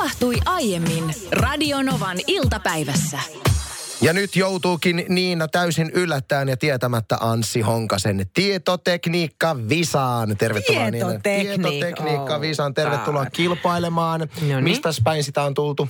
tapahtui 0.00 0.36
aiemmin 0.46 1.14
Radionovan 1.32 2.16
iltapäivässä. 2.26 3.18
Ja 4.00 4.12
nyt 4.12 4.36
joutuukin 4.36 5.04
Niina 5.08 5.48
täysin 5.48 5.90
yllättäen 5.94 6.48
ja 6.48 6.56
tietämättä 6.56 7.16
Anssi 7.20 7.60
Honkasen 7.60 8.26
tietotekniikka 8.34 9.56
Visaan. 9.68 10.36
Tervetuloa 10.36 10.90
Niina. 10.90 11.06
Tietotekniik- 11.08 11.20
Tietotekniikka 11.22 12.34
oh, 12.34 12.40
Visaan. 12.40 12.74
Tervetuloa 12.74 13.26
kilpailemaan. 13.26 14.28
niin. 14.40 14.64
Mistä 14.64 14.88
päin 15.04 15.24
sitä 15.24 15.42
on 15.42 15.54
tultu? 15.54 15.88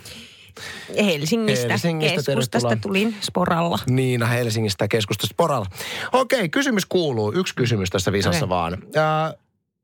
Helsingistä, 1.05 1.69
Helsingistä, 1.69 2.17
keskustasta 2.17 2.69
tervetuloa. 2.69 2.77
tulin 2.83 3.17
sporalla. 3.21 3.79
Niina 3.87 4.27
Helsingistä 4.27 4.89
keskustasta 4.89 5.35
Poralla. 5.37 5.67
Okei, 6.13 6.49
kysymys 6.49 6.87
kuuluu. 6.87 7.33
Yksi 7.33 7.55
kysymys 7.55 7.91
tässä 7.91 8.13
Visassa 8.13 8.39
Okei. 8.45 8.49
vaan. 8.49 8.73
Äh, 8.75 9.35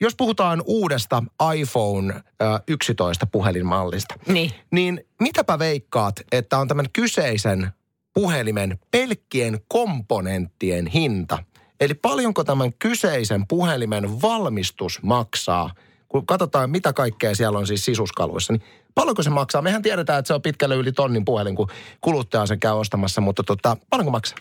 jos 0.00 0.14
puhutaan 0.16 0.62
uudesta 0.66 1.22
iPhone 1.56 2.14
äh, 2.14 2.22
11 2.68 3.26
puhelinmallista, 3.26 4.14
Niin. 4.28 4.50
niin 4.70 5.04
mitäpä 5.20 5.58
veikkaat, 5.58 6.14
että 6.32 6.58
on 6.58 6.68
tämän 6.68 6.86
kyseisen 6.92 7.70
puhelimen 8.14 8.78
pelkkien 8.90 9.60
komponenttien 9.68 10.86
hinta? 10.86 11.38
Eli 11.80 11.94
paljonko 11.94 12.44
tämän 12.44 12.72
kyseisen 12.72 13.46
puhelimen 13.46 14.22
valmistus 14.22 15.02
maksaa, 15.02 15.70
kun 16.08 16.26
katsotaan 16.26 16.70
mitä 16.70 16.92
kaikkea 16.92 17.34
siellä 17.34 17.58
on 17.58 17.66
siis 17.66 17.84
sisuskaluissa, 17.84 18.52
niin 18.52 18.62
paljonko 18.94 19.22
se 19.22 19.30
maksaa? 19.30 19.62
Mehän 19.62 19.82
tiedetään, 19.82 20.18
että 20.18 20.26
se 20.26 20.34
on 20.34 20.42
pitkälle 20.42 20.74
yli 20.76 20.92
tonnin 20.92 21.24
puhelin, 21.24 21.56
kun 21.56 21.68
kuluttaja 22.00 22.46
sen 22.46 22.60
käy 22.60 22.72
ostamassa, 22.72 23.20
mutta 23.20 23.42
tota, 23.42 23.76
paljonko 23.90 24.10
maksaa? 24.10 24.38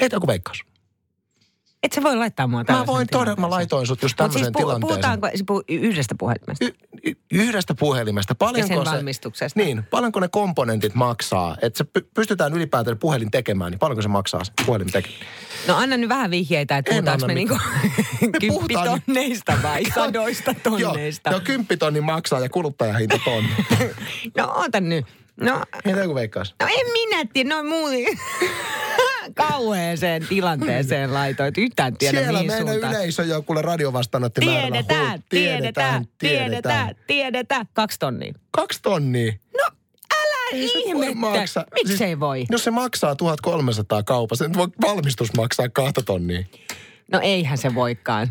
Heitä 0.00 0.16
joku 0.16 0.26
veikkaus. 0.26 0.64
Et 1.82 1.92
sä 1.92 2.02
voi 2.02 2.16
laittaa 2.16 2.46
mua 2.46 2.64
Mä 2.68 2.86
voin 2.86 3.06
todella, 3.10 3.36
mä 3.40 3.50
laitoin 3.50 3.86
sut 3.86 4.02
just 4.02 4.16
tämmöiseen 4.16 4.44
siis 4.44 4.52
tilanteeseen. 4.56 4.80
puhutaanko 4.88 5.28
siis 5.28 5.42
puhu 5.46 5.62
yhdestä 5.68 6.14
puhelimesta? 6.18 6.64
Y- 7.04 7.14
yhdestä 7.32 7.74
puhelimesta. 7.74 8.30
Ja 8.30 8.34
Paljonko 8.34 8.68
sen 8.68 8.84
se, 8.84 8.90
valmistuksesta. 8.90 9.60
Niin, 9.60 9.82
paljonko 9.90 10.20
ne 10.20 10.28
komponentit 10.28 10.94
maksaa? 10.94 11.56
Että 11.62 11.78
se 11.78 11.84
py- 11.98 12.06
pystytään 12.14 12.54
ylipäätään 12.54 12.98
puhelin 12.98 13.30
tekemään, 13.30 13.70
niin 13.70 13.78
paljonko 13.78 14.02
se 14.02 14.08
maksaa 14.08 14.44
se 14.44 14.52
puhelin 14.66 14.92
tekemään? 14.92 15.20
No 15.68 15.76
anna 15.76 15.96
nyt 15.96 16.08
vähän 16.08 16.30
vihjeitä, 16.30 16.76
että 16.78 16.90
puhutaanko 16.90 17.26
me 17.26 17.34
niinku 17.34 17.58
kymppitonneista 18.40 19.58
vai 19.62 19.82
sadoista 19.94 20.54
tonneista? 20.62 21.30
Joo, 21.30 21.38
no 21.38 21.44
kymppitonni 21.44 22.00
maksaa 22.00 22.40
ja 22.40 22.48
kuluttajahinta 22.48 23.18
tonni. 23.24 23.50
No 24.36 24.52
oota 24.56 24.80
nyt. 24.80 25.06
No, 25.40 25.62
Heitä 25.86 26.00
joku 26.00 26.14
veikkaus. 26.14 26.54
no 26.60 26.66
en 26.70 26.92
minä 26.92 27.24
tiedä, 27.32 27.54
no 27.54 27.62
muuten 27.64 27.98
kauheeseen 29.34 30.26
tilanteeseen 30.28 31.14
laitoit. 31.14 31.58
Yhtään 31.58 31.96
tiedä 31.96 32.18
Siellä 32.18 32.32
mihin 32.38 32.46
meidän 32.52 32.66
suuntaan. 32.68 32.92
yleisö 32.94 33.22
jo 33.24 33.42
kuule 33.42 33.62
radiovastaanottimäärällä. 33.62 34.70
Tiedetään, 34.70 35.12
Huh, 35.18 35.24
tiedetään, 35.28 36.04
tiedetään, 36.18 36.94
tiedetään. 37.06 37.66
Kaksi 37.72 37.98
tonnia. 37.98 38.34
Kaksi 38.50 38.82
tonnia. 38.82 39.32
Älä 40.14 40.36
Ei 40.52 40.64
ihmettä. 40.76 41.14
maksaa. 41.14 41.64
Miksi 41.74 41.88
Siis- 41.88 42.00
ei 42.00 42.20
voi? 42.20 42.44
Jos 42.50 42.64
se 42.64 42.70
maksaa 42.70 43.16
1300 43.16 44.02
kaupassa, 44.02 44.44
niin 44.44 44.54
voi 44.58 44.68
valmistus 44.82 45.34
maksaa 45.36 45.68
kahta 45.68 46.02
tonnia. 46.02 46.42
No 47.12 47.20
eihän 47.22 47.58
se 47.58 47.74
voikaan. 47.74 48.28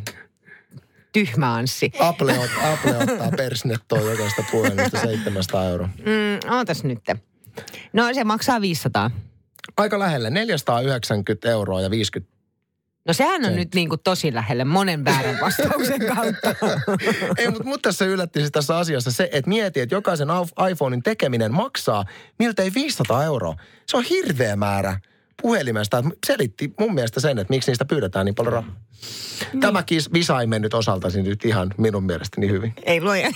Tyhmä 1.14 1.53
Anssi. 1.53 1.92
Apple, 2.00 2.39
ot, 2.39 2.50
Apple 2.73 2.98
ottaa 2.98 3.31
persnettoa 3.38 4.00
jokaista 4.00 4.44
puhelimesta 4.52 5.00
700 5.02 5.66
euroa. 5.66 5.88
Mm, 5.98 6.52
ootas 6.53 6.83
nyt. 6.83 7.00
No 7.94 8.14
se 8.14 8.23
maksaa 8.23 8.61
500. 8.61 9.11
Aika 9.77 10.00
lähelle, 10.00 10.30
490 10.30 11.50
euroa 11.50 11.81
ja 11.81 11.89
50 11.89 12.31
No 13.08 13.14
sehän 13.14 13.45
on 13.45 13.52
Se- 13.52 13.55
nyt 13.55 13.75
niin 13.75 13.89
kuin 13.89 14.02
tosi 14.03 14.33
lähelle 14.33 14.66
monen 14.66 15.05
väärän 15.05 15.38
vastauksen 15.41 16.00
kautta. 16.16 16.55
Ei, 17.38 17.47
mutta 17.50 17.64
mut 17.64 17.81
tässä 17.81 18.05
yllätti 18.05 18.49
tässä 18.52 18.77
asiassa 18.77 19.11
se, 19.11 19.30
että 19.31 19.49
mieti, 19.49 19.80
että 19.80 19.95
jokaisen 19.95 20.27
iPhonein 20.72 21.03
tekeminen 21.03 21.53
maksaa 21.53 22.05
miltei 22.39 22.72
500 22.75 23.23
euroa. 23.23 23.55
Se 23.88 23.97
on 23.97 24.03
hirveä 24.03 24.55
määrä 24.55 24.99
puhelimesta. 25.42 26.03
Selitti 26.28 26.73
mun 26.80 26.94
mielestä 26.94 27.20
sen, 27.20 27.39
että 27.39 27.53
miksi 27.53 27.71
niistä 27.71 27.86
pyydetään 27.86 28.26
niin 28.26 28.36
paljon 28.36 28.54
rahaa. 28.54 28.76
Tämä 29.60 29.83
kis, 29.83 30.14
visa 30.14 30.42
ei 30.42 30.48
mennyt 30.48 30.73
osaltasi 30.73 31.21
nyt 31.21 31.45
ihan 31.45 31.73
minun 31.77 32.04
mielestäni 32.04 32.49
hyvin. 32.49 32.73
ei 32.83 33.02
luoja. 33.02 33.30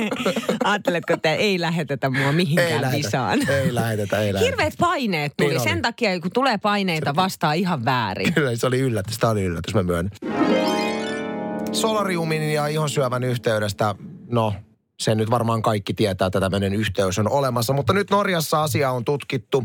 Ajatteletko, 0.64 1.12
että 1.12 1.34
ei 1.34 1.60
lähetetä 1.60 2.10
mua 2.10 2.32
mihinkään 2.32 2.92
visaan? 2.92 3.48
ei 3.48 3.74
lähetetä, 3.74 4.18
ei 4.18 4.32
lähetetä. 4.32 4.38
Hirveät 4.44 4.74
paineet 4.78 5.32
tuli. 5.36 5.48
Niin 5.48 5.60
oli. 5.60 5.68
Sen 5.68 5.82
takia, 5.82 6.20
kun 6.20 6.30
tulee 6.34 6.58
paineita, 6.58 7.16
vastaa 7.16 7.52
ihan 7.52 7.84
väärin. 7.84 8.34
Kyllä, 8.34 8.56
se 8.56 8.66
oli 8.66 8.80
yllätys. 8.80 9.18
Tämä 9.18 9.30
oli 9.30 9.42
yllätys, 9.42 9.74
mä 9.74 9.82
myönnän. 9.82 10.10
Solariumin 11.72 12.52
ja 12.52 12.66
ihonsyövän 12.66 13.24
yhteydestä, 13.24 13.94
no 14.30 14.54
se 15.00 15.14
nyt 15.14 15.30
varmaan 15.30 15.62
kaikki 15.62 15.94
tietää, 15.94 16.26
että 16.26 16.40
tämmöinen 16.40 16.74
yhteys 16.74 17.18
on 17.18 17.30
olemassa. 17.30 17.72
Mutta 17.72 17.92
nyt 17.92 18.10
Norjassa 18.10 18.62
asia 18.62 18.90
on 18.90 19.04
tutkittu 19.04 19.64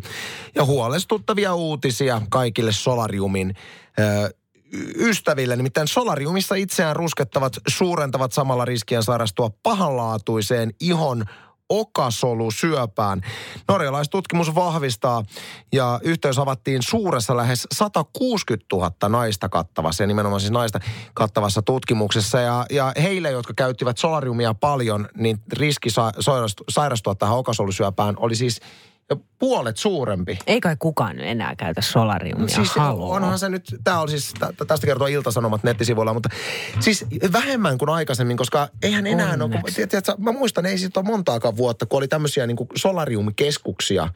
ja 0.55 0.65
huolestuttavia 0.65 1.55
uutisia 1.55 2.21
kaikille 2.29 2.71
solariumin 2.71 3.55
ö, 3.99 4.29
ystäville. 4.95 5.55
Nimittäin 5.55 5.87
solariumissa 5.87 6.55
itseään 6.55 6.95
ruskettavat 6.95 7.53
suurentavat 7.67 8.33
samalla 8.33 8.65
riskiä 8.65 9.01
sairastua 9.01 9.49
pahanlaatuiseen 9.63 10.73
ihon 10.79 11.25
okasolusyöpään. 11.69 13.21
Norjalaistutkimus 13.67 14.55
vahvistaa 14.55 15.23
ja 15.73 15.99
yhteys 16.03 16.39
avattiin 16.39 16.81
suuressa 16.83 17.37
lähes 17.37 17.67
160 17.71 18.65
000 18.75 18.91
naista 19.09 19.49
kattavassa 19.49 20.03
ja 20.03 20.07
nimenomaan 20.07 20.41
siis 20.41 20.51
naista 20.51 20.79
kattavassa 21.13 21.61
tutkimuksessa. 21.61 22.39
Ja, 22.39 22.65
ja 22.69 22.93
heille, 23.01 23.31
jotka 23.31 23.53
käyttivät 23.53 23.97
solariumia 23.97 24.53
paljon, 24.53 25.07
niin 25.17 25.37
riski 25.53 25.89
sa- 25.89 26.11
sairastua, 26.69 27.15
tähän 27.15 27.37
okasolusyöpään 27.37 28.15
oli 28.17 28.35
siis 28.35 28.61
puolet 29.39 29.77
suurempi. 29.77 30.39
Ei 30.47 30.61
kai 30.61 30.75
kukaan 30.79 31.15
nyt 31.15 31.25
enää 31.25 31.55
käytä 31.55 31.81
solariumia. 31.81 32.47
Siis 32.47 32.71
Haloo. 32.75 33.11
onhan 33.11 33.39
se 33.39 33.49
nyt, 33.49 33.75
tämä 33.83 33.99
on 33.99 34.09
siis, 34.09 34.33
tä- 34.39 34.53
tästä 34.67 34.87
kertoo 34.87 35.07
Iltasanomat 35.07 35.63
nettisivuilla, 35.63 36.13
mutta 36.13 36.29
siis 36.79 37.05
vähemmän 37.33 37.77
kuin 37.77 37.89
aikaisemmin, 37.89 38.37
koska 38.37 38.67
eihän 38.83 39.07
enää 39.07 39.27
ole, 39.27 39.33
kun, 39.37 39.43
Onneksi. 39.43 39.75
tiedät, 39.75 39.89
tiedät, 39.89 40.05
sä, 40.05 40.15
mä 40.17 40.31
muistan, 40.31 40.65
ei 40.65 40.77
siitä 40.77 40.99
ole 40.99 41.07
montaakaan 41.07 41.57
vuotta, 41.57 41.85
kun 41.85 41.97
oli 41.97 42.07
tämmöisiä 42.07 42.47
niin 42.47 42.57
solariumikeskuksia, 42.75 44.09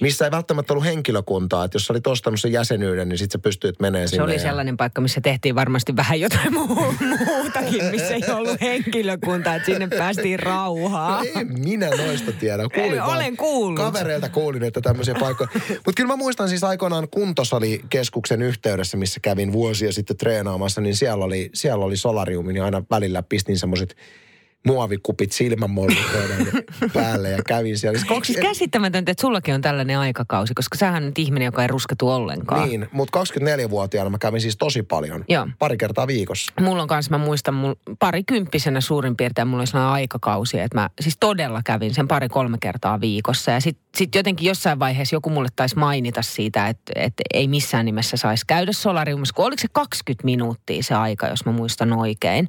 missä 0.00 0.24
ei 0.24 0.30
välttämättä 0.30 0.72
ollut 0.72 0.84
henkilökuntaa, 0.84 1.64
että 1.64 1.76
jos 1.76 1.86
sä 1.86 1.92
olit 1.92 2.06
ostanut 2.06 2.40
sen 2.40 2.52
jäsenyyden, 2.52 3.08
niin 3.08 3.18
sitten 3.18 3.38
sä 3.40 3.42
pystyit 3.42 3.80
menemään 3.80 4.08
Se 4.08 4.10
sinne. 4.10 4.24
oli 4.24 4.32
ja- 4.34 4.38
sellainen 4.40 4.76
paikka, 4.76 5.00
missä 5.00 5.20
tehtiin 5.20 5.54
varmasti 5.54 5.96
vähän 5.96 6.20
jotain 6.20 6.54
muu, 6.54 6.94
muutakin, 7.26 7.84
missä 7.84 8.14
ei 8.14 8.22
ollut 8.34 8.60
henkilökuntaa, 8.60 9.54
että 9.54 9.66
sinne 9.66 9.88
päästiin 9.88 10.38
rauhaa. 10.40 11.18
No 11.18 11.30
ei 11.38 11.44
minä 11.44 11.90
noista 11.90 12.32
tiedä. 12.32 12.62
Kuulin 12.74 12.92
Ei, 12.92 13.00
olen 13.00 13.36
kuullut. 13.36 13.76
Kavereilta 13.84 14.28
kuulin, 14.28 14.62
että 14.64 14.80
tämmöisiä 14.80 15.14
paikkoja. 15.20 15.48
Mutta 15.68 15.92
kyllä 15.96 16.06
mä 16.08 16.16
muistan 16.16 16.48
siis 16.48 16.64
aikoinaan 16.64 17.08
kuntosalikeskuksen 17.10 18.42
yhteydessä, 18.42 18.96
missä 18.96 19.20
kävin 19.20 19.52
vuosia 19.52 19.92
sitten 19.92 20.16
treenaamassa, 20.16 20.80
niin 20.80 20.96
siellä 20.96 21.24
oli, 21.24 21.50
siellä 21.54 21.84
oli 21.84 21.96
solariumi, 21.96 22.52
niin 22.52 22.62
aina 22.64 22.82
välillä 22.90 23.22
pistin 23.22 23.58
semmoiset 23.58 23.96
muovikupit 24.66 25.32
silmämollukoiden 25.32 26.46
päälle 26.94 27.30
ja 27.30 27.38
kävin 27.46 27.78
siellä. 27.78 27.98
Siis 27.98 28.08
kaksi, 28.08 28.32
Siis 28.32 28.46
käsittämätöntä, 28.46 29.10
että 29.12 29.20
sullakin 29.20 29.54
on 29.54 29.60
tällainen 29.60 29.98
aikakausi, 29.98 30.54
koska 30.54 30.78
sähän 30.78 31.02
on 31.02 31.06
nyt 31.06 31.18
ihminen, 31.18 31.46
joka 31.46 31.62
ei 31.62 31.68
rusketu 31.68 32.08
ollenkaan. 32.08 32.68
niin, 32.68 32.88
mutta 32.92 33.20
24-vuotiaana 33.20 34.10
mä 34.10 34.18
kävin 34.18 34.40
siis 34.40 34.56
tosi 34.56 34.82
paljon. 34.82 35.24
Joo. 35.28 35.48
Pari 35.58 35.76
kertaa 35.76 36.06
viikossa. 36.06 36.52
Mulla 36.60 36.82
on 36.82 36.88
kanssa, 36.88 37.10
mä 37.10 37.18
muistan, 37.18 37.54
mul, 37.54 37.74
parikymppisenä 37.98 38.80
suurin 38.80 39.16
piirtein 39.16 39.48
mulla 39.48 39.60
oli 39.60 39.66
sellainen 39.66 39.92
aikakausi, 39.92 40.60
että 40.60 40.78
mä 40.78 40.90
siis 41.00 41.16
todella 41.20 41.60
kävin 41.64 41.94
sen 41.94 42.08
pari-kolme 42.08 42.58
kertaa 42.60 43.00
viikossa. 43.00 43.50
Ja 43.50 43.60
sitten 43.60 43.84
sit 43.96 44.14
jotenkin 44.14 44.48
jossain 44.48 44.78
vaiheessa 44.78 45.16
joku 45.16 45.30
mulle 45.30 45.48
taisi 45.56 45.78
mainita 45.78 46.22
siitä, 46.22 46.68
että, 46.68 46.92
että 46.96 47.22
ei 47.34 47.48
missään 47.48 47.86
nimessä 47.86 48.16
saisi 48.16 48.44
käydä 48.46 48.72
solariumissa, 48.72 49.34
kun 49.34 49.44
oliko 49.44 49.60
se 49.60 49.68
20 49.72 50.24
minuuttia 50.24 50.82
se 50.82 50.94
aika, 50.94 51.28
jos 51.28 51.44
mä 51.44 51.52
muistan 51.52 51.92
oikein. 51.92 52.48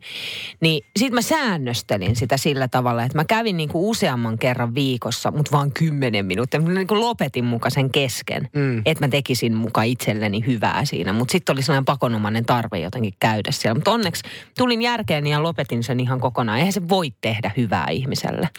Niin 0.61 0.85
sitten 0.97 1.13
mä 1.15 1.21
säännöstelin 1.21 2.02
sitä 2.13 2.37
sillä 2.37 2.67
tavalla, 2.67 3.03
että 3.03 3.17
mä 3.17 3.25
kävin 3.25 3.57
niinku 3.57 3.89
useamman 3.89 4.37
kerran 4.37 4.75
viikossa, 4.75 5.31
mutta 5.31 5.51
vaan 5.51 5.71
10 5.71 6.25
minuuttia. 6.25 6.61
Mä 6.61 6.69
niinku 6.73 6.99
lopetin 6.99 7.45
muka 7.45 7.69
sen 7.69 7.89
kesken, 7.89 8.49
mm. 8.55 8.81
että 8.85 9.03
mä 9.03 9.07
tekisin 9.07 9.55
muka 9.55 9.83
itselleni 9.83 10.43
hyvää 10.47 10.85
siinä. 10.85 11.13
Mutta 11.13 11.31
sitten 11.31 11.53
oli 11.53 11.61
sellainen 11.61 11.85
pakonomainen 11.85 12.45
tarve 12.45 12.79
jotenkin 12.79 13.13
käydä 13.19 13.51
siellä. 13.51 13.75
Mutta 13.75 13.91
onneksi 13.91 14.23
tulin 14.57 14.81
järkeen 14.81 15.27
ja 15.27 15.43
lopetin 15.43 15.83
sen 15.83 15.99
ihan 15.99 16.19
kokonaan. 16.19 16.57
Eihän 16.57 16.73
se 16.73 16.89
voi 16.89 17.11
tehdä 17.21 17.51
hyvää 17.57 17.87
ihmiselle. 17.91 18.49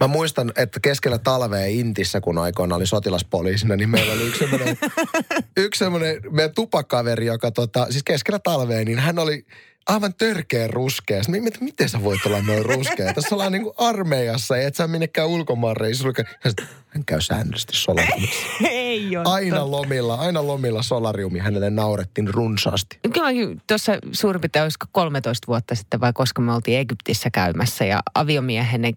Mä 0.00 0.06
muistan, 0.06 0.52
että 0.56 0.80
keskellä 0.80 1.18
talvea 1.18 1.66
Intissä, 1.66 2.20
kun 2.20 2.38
aikoina 2.38 2.74
oli 2.76 2.86
sotilaspoliisina, 2.86 3.76
niin 3.76 3.90
meillä 3.90 4.12
oli 4.12 4.26
yksi 4.26 4.38
semmoinen, 4.38 4.78
yksi 5.56 5.78
semmoinen 5.78 6.20
meidän 6.30 6.54
tupakkaveri, 6.54 7.26
joka 7.26 7.50
tota, 7.50 7.86
siis 7.90 8.02
keskellä 8.02 8.38
talvea, 8.38 8.84
niin 8.84 8.98
hän 8.98 9.18
oli 9.18 9.46
aivan 9.88 10.14
törkeä 10.14 10.68
ruskea. 10.68 11.22
Sitten 11.22 11.42
mietin, 11.42 11.48
että 11.48 11.64
miten 11.64 11.88
sä 11.88 12.02
voit 12.02 12.26
olla 12.26 12.42
noin 12.42 12.64
ruskea? 12.64 13.14
Tässä 13.14 13.34
ollaan 13.34 13.52
niin 13.52 13.62
kuin 13.62 13.74
armeijassa, 13.78 14.56
ja 14.56 14.68
et 14.68 14.74
sä 14.74 14.88
minnekään 14.88 15.28
ulkomaan 15.28 15.76
reissulle. 15.76 16.12
Hän 16.88 17.04
käy 17.04 17.20
säännöllisesti 17.20 17.76
solariumissa. 17.76 18.46
Ei 18.70 19.16
ole. 19.16 19.24
Aina 19.28 19.70
lomilla, 19.70 20.14
aina 20.14 20.46
lomilla 20.46 20.82
solariumi. 20.82 21.38
Hänelle 21.38 21.70
naurettiin 21.70 22.34
runsaasti. 22.34 22.98
Kyllä 23.12 23.28
tuossa 23.66 23.92
suurin 24.12 24.40
piirtein 24.40 24.62
olisiko 24.62 24.86
13 24.92 25.46
vuotta 25.46 25.74
sitten 25.74 26.00
vai 26.00 26.12
koska 26.12 26.42
me 26.42 26.54
oltiin 26.54 26.78
Egyptissä 26.78 27.30
käymässä 27.30 27.84
ja 27.84 28.00
aviomiehenne 28.14 28.92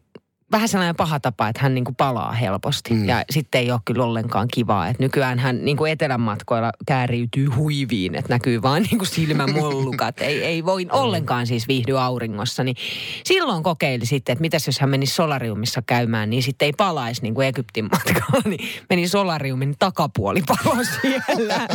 vähän 0.54 0.68
sellainen 0.70 0.96
paha 0.96 1.20
tapa, 1.20 1.48
että 1.48 1.62
hän 1.62 1.74
niin 1.74 1.86
kuin 1.86 1.96
palaa 1.96 2.32
helposti. 2.32 2.94
Mm. 2.94 3.06
Ja 3.06 3.24
sitten 3.30 3.62
ei 3.62 3.72
ole 3.72 3.80
kyllä 3.86 4.04
ollenkaan 4.04 4.48
kivaa. 4.48 4.88
Että 4.88 5.04
nykyään 5.04 5.40
hän 5.40 5.66
niin 5.66 5.78
kuin 5.78 5.92
etelän 5.92 6.22
matkoilla 6.22 6.72
kääriytyy 6.86 7.48
huiviin, 7.48 8.16
että 8.16 8.34
näkyy 8.34 8.62
vaan 8.62 8.82
niin 8.92 8.98
kuin 8.98 9.08
silmämollukat. 9.08 10.22
ei, 10.22 10.44
ei 10.44 10.66
voi 10.66 10.88
ollenkaan 10.92 11.48
siis 11.48 11.68
viihdy 11.68 12.00
auringossa. 12.00 12.64
Niin 12.64 12.76
silloin 13.24 13.64
kokeili 13.64 14.06
sitten, 14.06 14.34
että 14.34 14.42
mitäs 14.42 14.68
jos 14.68 14.80
hän 14.80 14.90
menisi 14.90 15.16
solariumissa 15.16 15.82
käymään, 15.82 16.30
niin 16.30 16.44
sitten 16.44 16.66
ei 16.66 16.74
palaisi 16.78 17.22
niin 17.22 17.34
kuin 17.34 17.48
Egyptin 17.48 17.90
matkalla. 17.92 18.42
Niin 18.46 18.70
meni 18.90 19.08
solariumin 19.08 19.76
takapuoli 19.80 20.44
palo 20.48 20.76
siellä. 21.02 21.68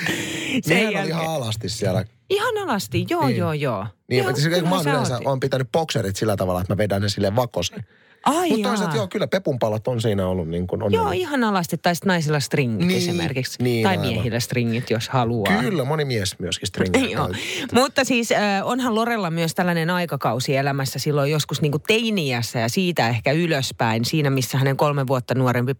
Sehän 0.62 1.02
oli 1.02 1.08
ihan 1.08 1.26
alasti 1.26 1.68
siellä 1.68 2.04
Ihan 2.30 2.58
alasti, 2.58 3.06
joo, 3.10 3.26
niin. 3.26 3.36
joo, 3.36 3.52
joo. 3.52 3.86
Niin, 4.08 4.24
joo, 4.24 4.36
siis, 4.36 4.62
mä 4.62 4.76
oon 4.76 4.88
yleensä 4.88 5.20
on 5.24 5.40
pitänyt 5.40 5.72
bokserit 5.72 6.16
sillä 6.16 6.36
tavalla, 6.36 6.60
että 6.60 6.72
mä 6.72 6.78
vedän 6.78 7.02
ne 7.02 7.08
sille 7.08 7.36
vakosen. 7.36 7.84
Mutta 8.26 8.68
toisaalta 8.68 8.96
joo, 8.96 9.08
kyllä 9.08 9.26
pepunpalat 9.26 9.88
on 9.88 10.00
siinä 10.00 10.26
ollut 10.26 10.48
niin 10.48 10.66
kuin 10.66 10.82
on 10.82 10.92
Joo, 10.92 11.10
ihan 11.10 11.44
alasti. 11.44 11.78
Tai 11.78 11.94
sitten 11.94 12.08
naisilla 12.08 12.40
stringit 12.40 12.86
niin, 12.88 12.98
esimerkiksi. 12.98 13.62
Niin, 13.62 13.82
tai 13.82 13.96
aivan. 13.96 14.06
miehillä 14.06 14.40
stringit, 14.40 14.90
jos 14.90 15.08
haluaa. 15.08 15.56
Kyllä, 15.60 15.84
moni 15.84 16.04
mies 16.04 16.38
myöskin 16.38 16.68
stringit. 16.68 17.10
joo. 17.10 17.30
Mutta 17.72 18.04
siis 18.04 18.32
äh, 18.32 18.40
onhan 18.64 18.94
Lorella 18.94 19.30
myös 19.30 19.54
tällainen 19.54 19.90
aikakausi 19.90 20.56
elämässä 20.56 20.98
silloin 20.98 21.30
joskus 21.30 21.62
niin 21.62 21.72
kuin 21.72 21.82
teiniässä 21.86 22.58
ja 22.58 22.68
siitä 22.68 23.08
ehkä 23.08 23.32
ylöspäin. 23.32 24.04
Siinä, 24.04 24.30
missä 24.30 24.58
hänen 24.58 24.76
kolme 24.76 25.06
vuotta 25.06 25.34
nuorempi 25.34 25.74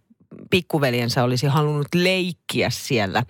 pikkuveljensä 0.49 1.23
olisi 1.23 1.47
halunnut 1.47 1.87
leikkiä 1.95 2.69
siellä, 2.69 3.23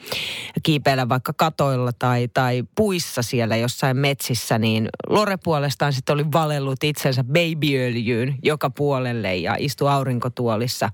kiipeillä 0.64 1.10
vaikka 1.10 1.34
katoilla 1.34 1.92
tai, 2.00 2.28
tai 2.34 2.64
puissa 2.76 3.22
siellä 3.22 3.56
jossain 3.56 3.98
metsissä, 3.98 4.58
niin 4.58 4.90
Lore 5.10 5.38
puolestaan 5.44 5.94
sitten 5.94 6.14
oli 6.14 6.26
valellut 6.34 6.84
itsensä 6.84 7.24
babyöljyyn 7.24 8.36
joka 8.44 8.70
puolelle 8.70 9.36
ja 9.36 9.56
istui 9.60 9.90
aurinkotuolissa 9.90 10.90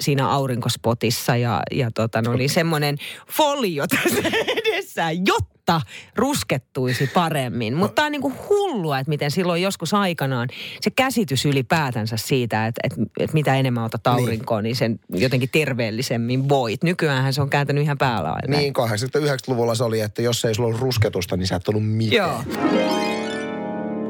siinä 0.00 0.28
aurinkospotissa 0.28 1.36
ja, 1.36 1.62
ja 1.70 1.90
tota, 1.90 2.22
no, 2.22 2.32
niin 2.32 2.50
semmoinen 2.50 2.96
folio 3.30 3.86
tässä 3.86 4.22
edessään, 4.80 5.26
jotta 5.26 5.80
ruskettuisi 6.16 7.06
paremmin. 7.06 7.74
Mutta 7.74 7.94
tämä 7.94 8.06
on 8.06 8.12
niin 8.12 8.22
kuin 8.22 8.34
hullua, 8.48 8.98
että 8.98 9.08
miten 9.08 9.30
silloin 9.30 9.62
joskus 9.62 9.94
aikanaan 9.94 10.48
se 10.80 10.90
käsitys 10.90 11.44
ylipäätänsä 11.44 12.16
siitä, 12.16 12.66
että, 12.66 12.80
että, 12.84 12.96
että 13.20 13.34
mitä 13.34 13.56
enemmän 13.56 13.84
otat 13.84 14.00
niin. 14.04 14.12
aurinkoon, 14.12 14.64
niin. 14.64 14.68
niin 14.68 14.76
sen 14.76 15.00
jotenkin 15.08 15.48
terveellisemmin 15.52 16.48
voit. 16.48 16.82
Nykyään 16.82 17.32
se 17.32 17.42
on 17.42 17.50
kääntänyt 17.50 17.84
ihan 17.84 17.98
päällä 17.98 18.36
Niin, 18.48 18.72
89-luvulla 18.76 19.74
se 19.74 19.84
oli, 19.84 20.00
että 20.00 20.22
jos 20.22 20.44
ei 20.44 20.54
sulla 20.54 20.66
ollut 20.66 20.80
rusketusta, 20.80 21.36
niin 21.36 21.46
sä 21.46 21.56
et 21.56 21.68
ollut 21.68 21.86
mitään. 21.86 22.44
Joo 22.72 23.09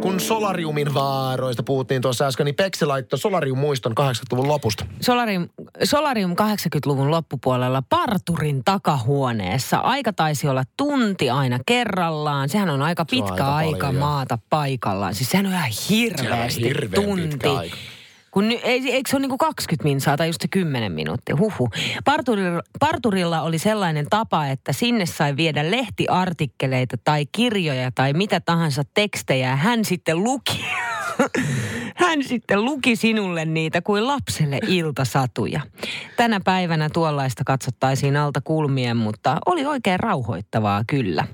kun 0.01 0.21
solariumin 0.21 0.95
vaaroista 0.95 1.63
puhuttiin 1.63 2.03
tuossa 2.03 2.27
äsken, 2.27 2.45
niin 2.45 2.55
Peksi 2.55 2.87
laittoi 2.87 3.19
solarium-muiston 3.19 3.93
80-luvun 4.01 4.49
lopusta. 4.49 4.87
Solarium, 5.01 5.49
solarium 5.85 6.31
80-luvun 6.31 7.11
loppupuolella 7.11 7.83
parturin 7.89 8.65
takahuoneessa. 8.65 9.79
Aika 9.79 10.13
taisi 10.13 10.49
olla 10.49 10.65
tunti 10.77 11.31
aina 11.31 11.59
kerrallaan. 11.67 12.49
Sehän 12.49 12.71
on 12.71 12.83
aika 12.83 13.05
pitkä 13.05 13.33
on 13.33 13.41
aika, 13.41 13.57
aika 13.57 13.87
paljon, 13.87 14.01
maata 14.01 14.39
paikallaan. 14.51 15.15
Siis 15.15 15.31
sehän 15.31 15.47
on 15.47 15.53
ihan 15.53 15.71
hirveästi 15.91 16.75
tunti. 16.95 17.49
Aika. 17.49 17.77
Kun 18.31 18.51
ei, 18.51 18.93
eikö 18.93 19.11
se 19.11 19.17
ole 19.17 19.21
niin 19.21 19.29
kuin 19.29 19.39
20 19.39 19.85
minsaa 19.85 20.17
tai 20.17 20.29
just 20.29 20.43
se 20.43 20.49
10 20.49 20.93
minuuttia? 20.93 21.37
Huhu. 21.37 21.69
Parturilla, 22.05 22.63
parturilla 22.81 23.43
oli 23.43 23.59
sellainen 23.59 24.07
tapa, 24.11 24.47
että 24.47 24.73
sinne 24.73 25.07
sai 25.07 25.37
viedä 25.37 25.71
lehtiartikkeleita 25.71 26.97
tai 27.05 27.27
kirjoja 27.33 27.91
tai 27.95 28.13
mitä 28.13 28.41
tahansa 28.41 28.83
tekstejä. 28.95 29.57
Hän 29.57 29.85
sitten 29.85 30.25
luki 30.25 30.65
hän 32.01 32.25
sitten 32.25 32.65
luki 32.65 32.97
sinulle 32.97 33.45
niitä 33.45 33.83
kuin 33.83 34.07
lapselle 34.07 34.59
iltasatuja. 34.67 35.61
Tänä 36.17 36.41
päivänä 36.45 36.89
tuollaista 36.93 37.45
katsottaisiin 37.47 38.17
alta 38.17 38.41
kulmien, 38.41 38.97
mutta 38.97 39.39
oli 39.47 39.67
oikein 39.67 40.01
rauhoittavaa 40.01 40.83
kyllä. 40.87 41.25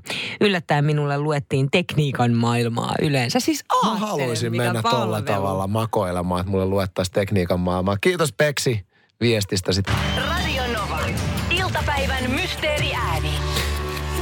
Yllättäen 0.40 0.84
minulle 0.84 1.18
luettiin 1.18 1.70
tekniikan 1.70 2.32
maailmaa 2.32 2.94
yleensä. 3.02 3.40
Siis 3.40 3.64
Mä 3.84 3.94
haluaisin 3.94 4.56
mennä 4.56 4.82
tuolla 4.82 5.22
tavalla 5.22 5.66
makoilemaan, 5.66 6.40
että 6.40 6.50
mulle 6.50 6.66
luettaisiin 6.66 7.12
tekniikan 7.14 7.60
maailmaa. 7.60 7.96
Kiitos 8.00 8.32
Peksi 8.32 8.86
viestistä 9.20 9.72
sitten. 9.72 9.94
Radio 10.16 10.55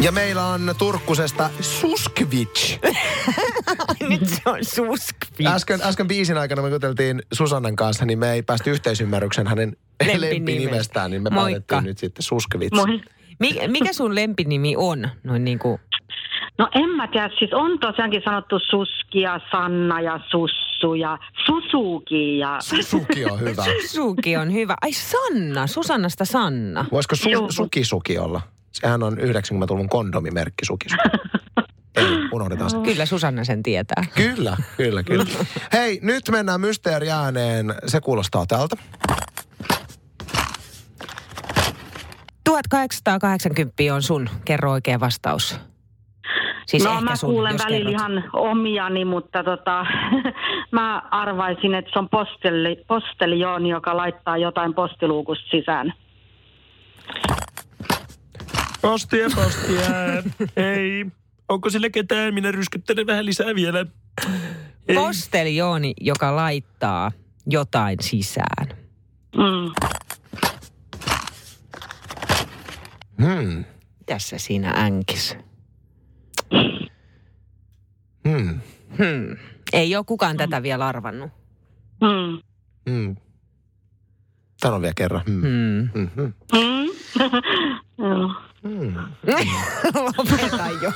Ja 0.04 0.12
meillä 0.12 0.46
on 0.46 0.74
Turkkusesta 0.78 1.50
Suskvich. 1.60 2.80
Nyt 4.10 4.28
se 4.28 4.42
on 4.46 4.58
Suskvich. 4.64 5.52
Äsken, 5.54 5.80
äsken 5.82 6.08
biisin 6.08 6.38
aikana 6.38 6.62
me 6.62 6.68
juteltiin 6.68 7.22
Susannan 7.32 7.76
kanssa, 7.76 8.04
niin 8.04 8.18
me 8.18 8.32
ei 8.32 8.42
päästy 8.42 8.70
yhteisymmärryksen 8.70 9.46
hänen 9.46 9.76
lempinimestään, 10.18 11.10
niin 11.10 11.22
me 11.22 11.30
Moikka. 11.30 11.50
päätettiin 11.50 11.84
nyt 11.84 11.98
sitten 11.98 12.22
Suskvich. 12.22 12.74
Moi. 12.74 13.00
Mikä 13.68 13.92
sun 13.92 14.14
lempinimi 14.14 14.74
on? 14.76 15.08
Noin 15.22 15.44
niin 15.44 15.58
kuin... 15.58 15.80
No 16.58 16.68
en 16.74 16.88
mä 16.88 17.08
tiedä, 17.08 17.30
siis 17.38 17.52
on 17.52 17.78
tosiaankin 17.78 18.22
sanottu 18.24 18.58
Suski 18.70 19.20
ja 19.20 19.40
Sanna 19.52 20.00
ja 20.00 20.20
Sussu 20.30 20.94
ja 20.94 21.18
Susuki 21.46 22.38
ja... 22.38 22.56
Susuki 22.60 23.24
on 23.24 23.40
hyvä. 23.40 23.64
Susuki 23.80 24.36
on 24.36 24.52
hyvä. 24.52 24.74
Ai 24.82 24.92
Sanna, 24.92 25.66
Susannasta 25.66 26.24
Sanna. 26.24 26.84
Voisiko 26.92 27.16
su- 27.16 27.52
Suki 27.52 27.84
Suki 27.84 28.18
olla? 28.18 28.40
Sehän 28.74 29.02
on 29.02 29.18
90-luvun 29.18 29.88
kondomimerkki 29.88 30.64
sukis. 30.64 30.92
Ei, 31.96 32.06
unohdetaan 32.32 32.70
se. 32.70 32.76
Kyllä 32.76 33.06
Susanna 33.06 33.44
sen 33.44 33.62
tietää. 33.62 34.04
Kyllä, 34.14 34.56
kyllä, 34.76 35.02
kyllä. 35.02 35.24
Hei, 35.72 35.98
nyt 36.02 36.22
mennään 36.30 36.60
mysteeri 36.60 37.10
ääneen. 37.10 37.74
Se 37.86 38.00
kuulostaa 38.00 38.46
tältä. 38.46 38.76
1880 42.44 43.94
on 43.94 44.02
sun. 44.02 44.28
Kerro 44.44 44.72
oikea 44.72 45.00
vastaus. 45.00 45.60
Siis 46.66 46.84
no 46.84 47.00
mä 47.00 47.16
sun, 47.16 47.30
kuulen 47.30 47.58
välillä 47.64 47.90
ihan 47.90 48.24
omiani, 48.32 49.04
mutta 49.04 49.44
tota, 49.44 49.86
mä 50.70 51.02
arvaisin, 51.10 51.74
että 51.74 51.90
se 51.92 51.98
on 51.98 52.08
posteli, 52.08 52.84
postelijooni, 52.88 53.68
joka 53.68 53.96
laittaa 53.96 54.36
jotain 54.36 54.74
postiluukusta 54.74 55.50
sisään. 55.50 55.94
Postia, 58.84 59.28
postia. 59.34 59.90
Ei. 60.56 61.06
Onko 61.48 61.70
sille 61.70 61.90
ketään? 61.90 62.34
Minä 62.34 62.50
ryskyttelen 62.50 63.06
vähän 63.06 63.26
lisää 63.26 63.54
vielä. 63.54 63.86
Ei. 64.88 64.94
Posteljooni, 64.94 65.94
joka 66.00 66.36
laittaa 66.36 67.12
jotain 67.46 67.98
sisään. 68.00 68.68
Mm. 69.36 69.90
Hmm. 73.22 73.64
Tässä 74.06 74.38
siinä 74.38 74.70
änkis? 74.70 75.36
Hmm. 78.28 78.60
Hmm. 78.98 79.36
Ei 79.72 79.96
ole 79.96 80.04
kukaan 80.04 80.36
tätä 80.36 80.62
vielä 80.62 80.86
arvannut. 80.86 81.30
Hmm. 82.00 82.42
Hmm. 82.90 83.16
Sano 84.62 84.80
vielä 84.80 84.94
kerran. 84.96 85.22
Hmm. 85.26 85.88
Hmm. 85.94 86.32
Mm-hmm. 87.98 88.53
Hmm. 88.64 88.94
Mm. 88.96 89.50
Lopeta 90.18 90.68
jo. 90.82 90.92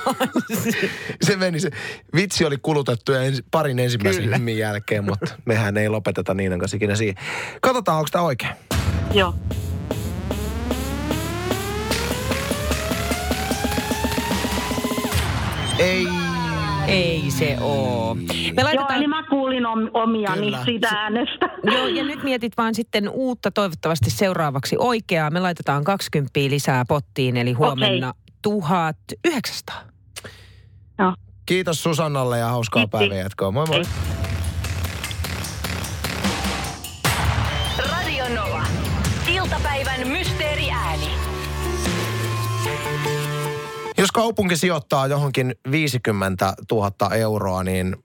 se 1.26 1.36
meni, 1.36 1.60
se 1.60 1.70
vitsi 2.14 2.44
oli 2.44 2.56
kulutettu 2.62 3.12
ja 3.12 3.22
ensi, 3.22 3.44
parin 3.50 3.78
ensimmäisen 3.78 4.32
himmin 4.32 4.58
jälkeen, 4.58 5.04
mutta 5.04 5.34
mehän 5.44 5.76
ei 5.76 5.88
lopeteta 5.88 6.34
niin 6.34 6.58
kanssa 6.58 6.76
ikinä 6.76 6.94
siihen. 6.94 7.14
Katsotaan, 7.60 7.98
onko 7.98 8.08
tämä 8.12 8.24
oikein. 8.24 8.52
Joo. 9.14 9.34
Ei 15.78 16.06
ei 16.88 17.24
se 17.30 17.56
oo. 17.60 18.14
Me 18.56 18.62
laitetaan... 18.62 18.90
Joo, 18.90 18.96
eli 18.96 19.06
mä 19.06 19.22
kuulin 19.30 19.66
om- 19.66 19.90
omiani 19.94 20.40
Kyllä. 20.40 20.64
siitä 20.64 20.88
äänestä. 20.88 21.47
Joo, 21.62 21.86
ja 21.86 22.04
nyt 22.04 22.22
mietit 22.22 22.52
vaan 22.56 22.74
sitten 22.74 23.08
uutta 23.08 23.50
toivottavasti 23.50 24.10
seuraavaksi 24.10 24.76
oikeaa. 24.78 25.30
Me 25.30 25.40
laitetaan 25.40 25.84
20 25.84 26.40
lisää 26.40 26.84
pottiin, 26.88 27.36
eli 27.36 27.52
huomenna 27.52 28.08
okay. 28.08 28.22
1900. 28.42 29.82
Joo. 30.98 31.14
Kiitos 31.46 31.82
Susannalle 31.82 32.38
ja 32.38 32.48
hauskaa 32.48 32.88
päivän 32.88 33.18
jatkoa. 33.18 33.50
Moi 33.50 33.66
moi. 33.66 33.82
Radio 37.90 38.24
Nova. 38.34 38.62
Iltapäivän 39.28 40.08
mysteeriääni. 40.08 41.08
Jos 43.98 44.12
kaupunki 44.12 44.56
sijoittaa 44.56 45.06
johonkin 45.06 45.54
50 45.70 46.54
000 46.72 47.14
euroa, 47.14 47.64
niin 47.64 47.96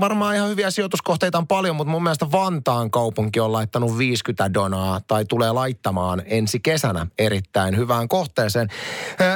varmaan 0.00 0.36
ihan 0.36 0.48
hyviä 0.48 0.70
sijoituskohteita 0.70 1.38
on 1.38 1.46
paljon, 1.46 1.76
mutta 1.76 1.90
mun 1.90 2.02
mielestä 2.02 2.32
Vantaan 2.32 2.90
kaupunki 2.90 3.40
on 3.40 3.52
laittanut 3.52 3.98
50 3.98 4.54
donaa 4.54 5.00
tai 5.08 5.24
tulee 5.24 5.52
laittamaan 5.52 6.22
ensi 6.24 6.60
kesänä 6.60 7.06
erittäin 7.18 7.76
hyvään 7.76 8.08
kohteeseen. 8.08 8.68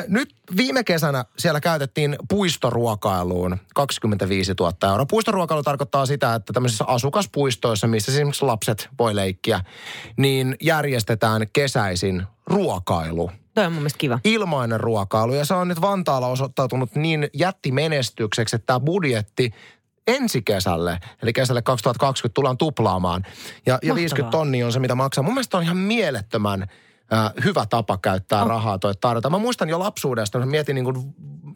Nyt 0.08 0.34
viime 0.56 0.84
kesänä 0.84 1.24
siellä 1.38 1.60
käytettiin 1.60 2.16
puistoruokailuun 2.28 3.58
25 3.74 4.52
000 4.60 4.90
euroa. 4.90 5.06
Puistoruokailu 5.06 5.62
tarkoittaa 5.62 6.06
sitä, 6.06 6.34
että 6.34 6.52
tämmöisissä 6.52 6.84
asukaspuistoissa, 6.84 7.86
missä 7.86 8.12
esimerkiksi 8.12 8.44
lapset 8.44 8.88
voi 8.98 9.16
leikkiä, 9.16 9.60
niin 10.16 10.56
järjestetään 10.62 11.46
kesäisin 11.52 12.22
ruokailu. 12.46 13.30
Toi 13.54 13.66
on 13.66 13.72
mun 13.72 13.82
mielestä 13.82 13.98
kiva. 13.98 14.18
Ilmainen 14.24 14.80
ruokailu. 14.80 15.34
Ja 15.34 15.44
se 15.44 15.54
on 15.54 15.68
nyt 15.68 15.80
Vantaalla 15.80 16.26
osoittautunut 16.26 16.94
niin 16.94 17.28
jättimenestykseksi, 17.34 18.56
että 18.56 18.66
tämä 18.66 18.80
budjetti 18.80 19.54
ensi 20.16 20.42
kesälle, 20.42 20.98
eli 21.22 21.32
kesälle 21.32 21.62
2020 21.62 22.34
tullaan 22.34 22.58
tuplaamaan. 22.58 23.26
Ja, 23.66 23.78
ja 23.82 23.94
50 23.94 24.30
tonnia 24.30 24.66
on 24.66 24.72
se, 24.72 24.78
mitä 24.78 24.94
maksaa. 24.94 25.24
Mun 25.24 25.34
mielestä 25.34 25.56
on 25.56 25.62
ihan 25.62 25.76
mielettömän 25.76 26.62
äh, 26.62 27.32
hyvä 27.44 27.66
tapa 27.66 27.98
käyttää 27.98 28.42
oh. 28.42 28.48
rahaa 28.48 28.78
toi 28.78 28.94
tarjota. 29.00 29.30
Mä 29.30 29.38
muistan 29.38 29.68
jo 29.68 29.78
lapsuudesta, 29.78 30.38
mä 30.38 30.46
mietin 30.46 30.74
niin 30.74 30.84
kuin, 30.84 30.96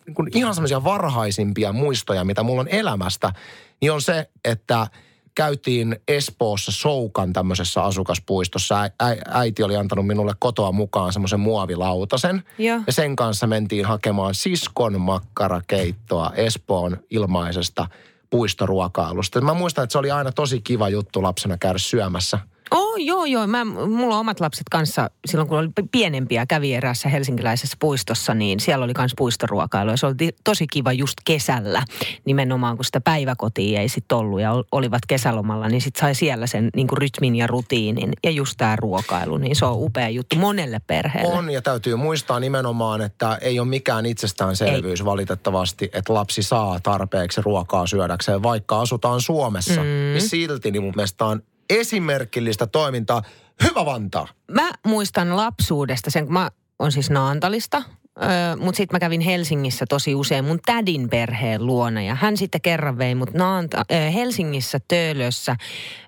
niin 0.06 0.14
kuin 0.14 0.28
ihan 0.34 0.54
semmoisia 0.54 0.84
varhaisimpia 0.84 1.72
muistoja, 1.72 2.24
mitä 2.24 2.42
mulla 2.42 2.60
on 2.60 2.68
elämästä, 2.68 3.32
niin 3.80 3.92
on 3.92 4.02
se, 4.02 4.30
että– 4.44 4.86
käytiin 5.34 5.96
Espoossa 6.08 6.72
Soukan 6.72 7.32
tämmöisessä 7.32 7.82
asukaspuistossa. 7.82 8.82
Ä, 8.82 8.84
ä, 8.84 9.16
äiti 9.28 9.62
oli 9.62 9.76
antanut 9.76 10.06
minulle 10.06 10.32
kotoa 10.38 10.72
mukaan 10.72 11.12
semmoisen 11.12 11.40
muovilautasen. 11.40 12.42
Ja. 12.58 12.82
ja 12.86 12.92
sen 12.92 13.16
kanssa 13.16 13.46
mentiin 13.46 13.84
hakemaan 13.84 14.34
siskon 14.34 15.00
makkarakeittoa 15.00 16.32
Espoon 16.36 16.96
ilmaisesta 17.10 17.86
puistoruokailusta. 18.34 19.40
Mä 19.40 19.54
muistan, 19.54 19.84
että 19.84 19.92
se 19.92 19.98
oli 19.98 20.10
aina 20.10 20.32
tosi 20.32 20.60
kiva 20.60 20.88
juttu 20.88 21.22
lapsena 21.22 21.58
käydä 21.58 21.78
syömässä– 21.78 22.38
Oh, 22.94 23.00
joo, 23.00 23.24
joo. 23.24 23.46
Mä, 23.46 23.64
mulla 23.64 24.14
on 24.14 24.20
omat 24.20 24.40
lapset 24.40 24.68
kanssa, 24.70 25.10
silloin 25.26 25.48
kun 25.48 25.58
oli 25.58 25.68
pienempiä, 25.92 26.46
kävi 26.46 26.74
eräässä 26.74 27.08
helsinkiläisessä 27.08 27.76
puistossa, 27.80 28.34
niin 28.34 28.60
siellä 28.60 28.84
oli 28.84 28.92
myös 28.98 29.12
puistoruokailu. 29.16 29.90
Ja 29.90 29.96
se 29.96 30.06
oli 30.06 30.14
tosi 30.44 30.66
kiva 30.66 30.92
just 30.92 31.14
kesällä, 31.24 31.82
nimenomaan 32.24 32.76
kun 32.76 32.84
sitä 32.84 33.00
päiväkotia 33.00 33.80
ei 33.80 33.88
sitten 33.88 34.18
ollut 34.18 34.40
ja 34.40 34.52
olivat 34.72 35.02
kesälomalla, 35.08 35.68
niin 35.68 35.80
sitten 35.80 36.00
sai 36.00 36.14
siellä 36.14 36.46
sen 36.46 36.68
niin 36.76 36.86
kuin 36.86 36.98
rytmin 36.98 37.36
ja 37.36 37.46
rutiinin 37.46 38.12
ja 38.24 38.30
just 38.30 38.54
tämä 38.56 38.76
ruokailu. 38.76 39.36
Niin 39.36 39.56
se 39.56 39.64
on 39.64 39.76
upea 39.76 40.08
juttu 40.08 40.36
monelle 40.36 40.80
perheelle. 40.86 41.34
On 41.34 41.50
ja 41.50 41.62
täytyy 41.62 41.96
muistaa 41.96 42.40
nimenomaan, 42.40 43.00
että 43.00 43.38
ei 43.40 43.60
ole 43.60 43.68
mikään 43.68 44.06
itsestäänselvyys 44.06 45.00
ei. 45.00 45.04
valitettavasti, 45.04 45.90
että 45.92 46.14
lapsi 46.14 46.42
saa 46.42 46.80
tarpeeksi 46.80 47.42
ruokaa 47.42 47.86
syödäkseen, 47.86 48.42
vaikka 48.42 48.80
asutaan 48.80 49.20
Suomessa. 49.20 49.80
Mm. 49.80 49.86
Niin 49.86 50.28
silti 50.28 50.70
niin 50.70 50.82
mun 50.82 50.92
mielestä 50.96 51.24
on 51.24 51.42
esimerkillistä 51.70 52.66
toimintaa. 52.66 53.22
Hyvä 53.62 53.84
Vantaa. 53.84 54.28
Mä 54.50 54.70
muistan 54.86 55.36
lapsuudesta 55.36 56.10
sen, 56.10 56.24
kun 56.24 56.32
mä 56.32 56.50
on 56.78 56.92
siis 56.92 57.10
Naantalista, 57.10 57.82
Öö, 58.22 58.56
mutta 58.56 58.76
sitten 58.76 58.94
mä 58.94 59.00
kävin 59.00 59.20
Helsingissä 59.20 59.84
tosi 59.88 60.14
usein 60.14 60.44
mun 60.44 60.58
tädin 60.66 61.08
perheen 61.08 61.66
luona 61.66 62.02
ja 62.02 62.14
hän 62.14 62.36
sitten 62.36 62.60
kerran 62.60 62.98
vei 62.98 63.14
mut 63.14 63.34
Naanta, 63.34 63.84
öö, 63.92 64.10
Helsingissä 64.10 64.78
Töölössä 64.88 65.56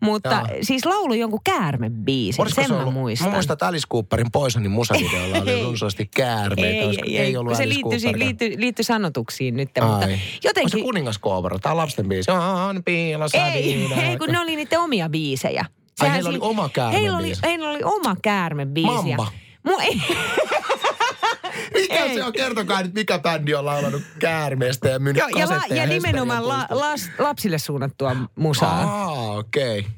mutta 0.00 0.28
Jaa. 0.28 0.48
siis 0.62 0.86
laulu 0.86 1.14
jonkun 1.14 1.40
käärmebiisin, 1.44 2.50
sen 2.54 2.66
se 2.66 2.72
mä 2.72 2.90
muistan. 2.90 3.28
Mä 3.28 3.34
muistan, 3.34 3.54
että 3.54 3.66
Alice 3.66 3.88
Cooperin 3.88 4.32
Poisonin 4.32 4.70
musavideolla 4.70 5.38
oli 5.38 5.62
runsaasti 5.64 6.10
käärmeitä. 6.16 6.70
Ei, 6.70 6.78
ei, 6.78 6.98
ei, 7.04 7.18
ei 7.18 7.36
ollut 7.36 7.56
se 7.56 7.68
liittyi, 7.68 8.18
liittyi, 8.18 8.54
liittyi 8.58 8.84
sanotuksiin 8.84 9.56
nyt, 9.56 9.70
Ai. 9.78 9.88
mutta 9.88 10.06
jotenkin... 10.44 10.66
Onko 10.66 10.78
se 10.78 10.82
kuningaskoovero? 10.82 11.58
Tämä 11.58 11.70
on 11.70 11.76
lapsen 11.76 12.08
biisi. 12.08 12.30
On 12.30 12.82
ei, 12.86 13.88
ei, 14.02 14.16
kun 14.18 14.28
ne 14.28 14.40
oli 14.40 14.56
niiden 14.56 14.80
omia 14.80 15.08
biisejä. 15.08 15.64
Ai 16.00 16.10
heillä 16.10 16.30
oli 16.30 16.38
oma 16.40 16.68
käärmebiisi. 16.68 17.02
Heillä 17.02 17.18
oli, 17.18 17.32
heillä 17.42 17.70
oli 17.70 17.80
oma 17.84 18.16
käärmebiisi. 18.22 18.88
Mamma. 18.88 19.32
Mu 19.62 19.78
ei. 19.78 20.00
Mikä 21.74 22.04
Ei. 22.04 22.14
se 22.14 22.24
on? 22.24 22.32
Kertokaa 22.32 22.82
nyt, 22.82 22.94
mikä 22.94 23.18
bändi 23.18 23.54
on 23.54 23.64
laulanut 23.64 24.02
käärmeestä 24.18 24.88
ja 24.88 24.98
myynyt 24.98 25.22
ja, 25.36 25.46
ja, 25.68 25.76
ja 25.76 25.86
nimenomaan 25.86 26.48
la, 26.48 26.66
las, 26.70 27.10
lapsille 27.18 27.58
suunnattua 27.58 28.16
musaa. 28.34 28.82
Ah, 28.82 29.36
okei. 29.36 29.78
Okay. 29.78 29.90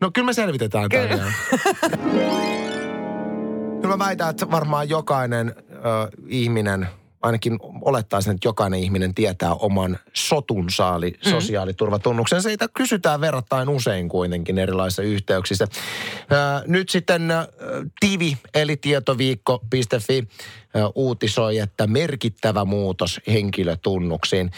No 0.00 0.10
kyllä 0.14 0.26
me 0.26 0.32
selvitetään 0.32 0.88
kyllä. 0.88 1.32
kyllä 3.80 3.96
mä 3.96 3.98
väitän, 3.98 4.30
että 4.30 4.50
varmaan 4.50 4.88
jokainen 4.88 5.54
ö, 5.72 5.74
ihminen– 6.28 6.88
ainakin 7.22 7.58
olettaisin, 7.82 8.34
että 8.34 8.48
jokainen 8.48 8.80
ihminen 8.80 9.14
tietää 9.14 9.54
oman 9.54 9.98
sotunsa, 10.14 10.94
eli 10.96 11.10
mm. 11.10 11.30
sosiaaliturvatunnuksen. 11.30 12.42
Siitä 12.42 12.68
kysytään 12.74 13.20
verrattain 13.20 13.68
usein 13.68 14.08
kuitenkin 14.08 14.58
erilaisissa 14.58 15.02
yhteyksissä. 15.02 15.66
nyt 16.66 16.88
sitten 16.88 17.32
tivi, 18.00 18.38
eli 18.54 18.76
tietoviikko.fi 18.76 20.28
uutisoi, 20.94 21.58
että 21.58 21.86
merkittävä 21.86 22.64
muutos 22.64 23.20
henkilötunnuksiin. 23.26 24.50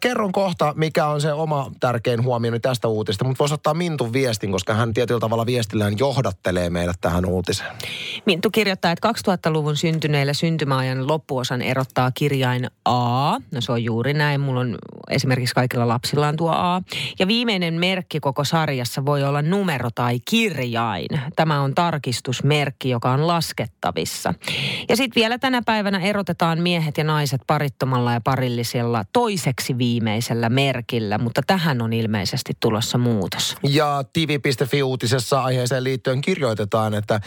Kerron 0.00 0.32
kohta, 0.32 0.74
mikä 0.76 1.06
on 1.06 1.20
se 1.20 1.32
oma 1.32 1.70
tärkein 1.80 2.24
huomioni 2.24 2.60
tästä 2.60 2.88
uutista, 2.88 3.24
mutta 3.24 3.38
voisi 3.38 3.54
ottaa 3.54 3.74
Mintun 3.74 4.12
viestin, 4.12 4.52
koska 4.52 4.74
hän 4.74 4.94
tietyllä 4.94 5.20
tavalla 5.20 5.46
viestillään 5.46 5.98
johdattelee 5.98 6.70
meidät 6.70 6.96
tähän 7.00 7.26
uutiseen. 7.26 7.72
Mintu 8.26 8.50
kirjoittaa, 8.50 8.92
että 8.92 9.08
2000-luvun 9.08 9.76
syntyneillä 9.76 10.32
syntymäajan 10.32 11.08
loppuosan 11.08 11.62
erottaa 11.62 12.10
kirjain 12.10 12.53
A. 12.84 13.32
No 13.32 13.60
se 13.60 13.72
on 13.72 13.84
juuri 13.84 14.14
näin. 14.14 14.40
Mulla 14.40 14.60
on 14.60 14.78
esimerkiksi 15.10 15.54
kaikilla 15.54 15.88
lapsilla 15.88 16.28
on 16.28 16.36
tuo 16.36 16.50
A. 16.50 16.82
Ja 17.18 17.26
viimeinen 17.26 17.74
merkki 17.74 18.20
koko 18.20 18.44
sarjassa 18.44 19.06
voi 19.06 19.24
olla 19.24 19.42
numero 19.42 19.90
tai 19.94 20.20
kirjain. 20.30 21.08
Tämä 21.36 21.60
on 21.60 21.74
tarkistusmerkki, 21.74 22.90
joka 22.90 23.10
on 23.10 23.26
laskettavissa. 23.26 24.34
Ja 24.88 24.96
sitten 24.96 25.20
vielä 25.20 25.38
tänä 25.38 25.62
päivänä 25.66 26.00
erotetaan 26.00 26.58
miehet 26.58 26.98
ja 26.98 27.04
naiset 27.04 27.40
parittomalla 27.46 28.12
ja 28.12 28.20
parillisella 28.20 29.04
toiseksi 29.12 29.78
viimeisellä 29.78 30.48
merkillä, 30.48 31.18
mutta 31.18 31.40
tähän 31.46 31.82
on 31.82 31.92
ilmeisesti 31.92 32.52
tulossa 32.60 32.98
muutos. 32.98 33.56
Ja 33.62 34.04
tivi.fi-uutisessa 34.12 35.42
aiheeseen 35.42 35.84
liittyen 35.84 36.20
kirjoitetaan, 36.20 36.94
että 36.94 37.20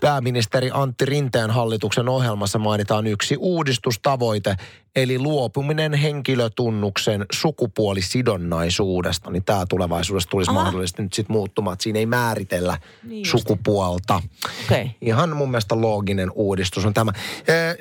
pääministeri 0.00 0.70
Antti 0.72 1.04
Rinteen 1.04 1.50
hallituksen 1.50 2.08
ohjelmassa 2.08 2.58
mainitaan 2.58 3.06
yksi 3.06 3.36
uudistustavoite, 3.38 4.56
eli 4.96 5.18
luopuminen 5.18 5.94
henkilötunnuksen 5.94 7.26
sukupuolisidonnaisuudesta. 7.32 9.30
Niin 9.30 9.44
tämä 9.44 9.66
tulevaisuudessa 9.68 10.30
tulisi 10.30 10.50
Aha. 10.50 10.62
mahdollisesti 10.62 11.02
nyt 11.02 11.12
sitten 11.12 11.36
muuttumaan, 11.36 11.72
että 11.72 11.82
siinä 11.82 11.98
ei 11.98 12.06
määritellä 12.06 12.78
niin 13.02 13.26
sukupuolta. 13.26 14.22
Okay. 14.64 14.88
Ihan 15.00 15.36
mun 15.36 15.50
mielestä 15.50 15.80
looginen 15.80 16.30
uudistus 16.34 16.86
on 16.86 16.94
tämä 16.94 17.12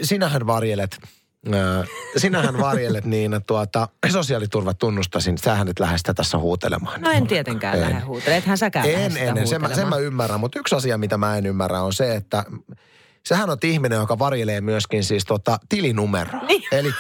sinähän 0.02 0.48
varjelet 0.48 0.98
sinähän 2.18 2.58
varjelet 2.58 3.06
niin, 3.16 3.34
että 3.34 3.48
tuota, 3.48 3.88
sosiaaliturvatunnustasin, 4.12 5.38
sähän 5.38 5.68
nyt 5.68 5.80
lähde 5.80 5.98
sitä 5.98 6.14
tässä 6.14 6.38
huutelemaan. 6.38 7.02
No 7.02 7.12
en 7.12 7.28
tietenkään 7.28 7.76
en. 7.76 7.82
lähde 7.82 8.00
huutelemaan, 8.00 8.38
ethän 8.38 8.58
säkään 8.58 8.90
En, 8.90 9.18
en, 9.18 9.38
en 9.38 9.48
sen, 9.48 9.62
mä, 9.62 9.76
sen 9.76 9.90
mä 9.90 9.98
ymmärrän, 9.98 10.40
mutta 10.40 10.60
yksi 10.60 10.76
asia, 10.76 10.98
mitä 10.98 11.18
mä 11.18 11.38
en 11.38 11.46
ymmärrä 11.46 11.82
on 11.82 11.94
se, 11.94 12.16
että 12.16 12.46
sähän 13.30 13.50
on 13.50 13.58
ihminen, 13.64 13.96
joka 13.96 14.20
varjelee 14.20 14.62
myöskin 14.62 15.04
siis 15.04 15.26
tota, 15.26 15.58
tilinumeroa. 15.70 16.42
Niin. 16.46 16.64
Eli 16.72 16.94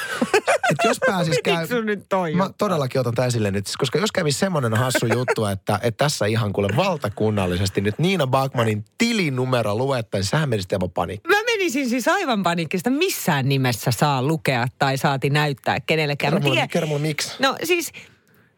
että 0.71 0.87
jos 0.87 0.97
pääsis 1.05 1.39
käy... 1.43 1.83
nyt 1.83 2.05
toi 2.09 2.33
Mä 2.33 2.49
todellakin 2.57 3.01
otan 3.01 3.13
tämän 3.13 3.27
esille 3.27 3.51
nyt, 3.51 3.65
koska 3.77 3.99
jos 3.99 4.11
kävisi 4.11 4.39
semmoinen 4.39 4.73
hassu 4.73 5.05
juttu, 5.05 5.45
että, 5.45 5.79
että 5.83 6.03
tässä 6.03 6.25
ihan 6.25 6.53
kuule 6.53 6.67
valtakunnallisesti 6.75 7.81
nyt 7.81 7.99
Niina 7.99 8.27
Bakmanin 8.27 8.85
tilinumero 8.97 9.75
luettaisiin, 9.75 10.29
sähän 10.29 10.49
menisit 10.49 10.73
aivan 10.73 10.91
paniikki. 10.91 11.29
Mä 11.29 11.43
menisin 11.43 11.89
siis 11.89 12.07
aivan 12.07 12.43
paniikkista. 12.43 12.89
Missään 12.89 13.49
nimessä 13.49 13.91
saa 13.91 14.23
lukea 14.23 14.67
tai 14.79 14.97
saati 14.97 15.29
näyttää 15.29 15.79
kenellekään. 15.79 16.33
Kerro 16.33 16.49
mulle, 16.49 16.67
kerro 16.67 16.87
mulle 16.87 17.01
miksi. 17.01 17.35
No 17.39 17.55
siis 17.63 17.91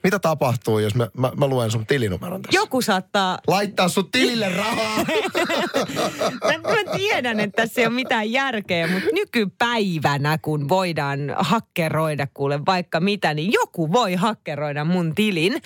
mitä 0.04 0.20
tapahtuu, 0.20 0.80
jos 0.80 0.96
mä, 0.96 1.08
mä, 1.18 1.32
mä 1.38 1.48
luen 1.48 1.72
sun 1.72 1.86
tilinumeron 1.86 2.42
tässä? 2.42 2.60
Joku 2.60 2.82
saattaa... 2.82 3.40
Laittaa 3.48 3.90
sun 3.90 4.12
tilille 4.12 4.50
rahaa. 4.50 4.98
mä, 6.48 6.58
mä 6.58 6.98
tiedän, 6.98 7.40
että 7.40 7.62
tässä 7.62 7.82
ei 7.82 7.88
ole 7.88 7.96
mitään 7.96 8.32
järkeä, 8.32 8.88
mutta 8.88 9.10
nykypäivänä, 9.14 10.38
kun 10.38 10.70
voidaan 10.70 11.20
hakkeroida 11.38 12.28
kuule 12.34 12.60
vaikka 12.66 13.00
mitä, 13.00 13.34
niin 13.34 13.52
joku 13.52 13.92
voi 13.92 14.16
hakkeroida 14.16 14.84
mun 14.84 15.16
tilin 15.16 15.62